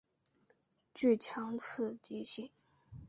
[0.95, 2.49] 具强刺激性。